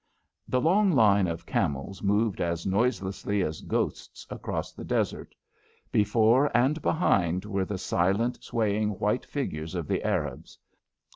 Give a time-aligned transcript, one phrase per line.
[0.47, 5.35] The long line of camels moved as noiselessly as ghosts across the desert.
[5.91, 10.57] Before and behind were the silent swaying white figures of the Arabs.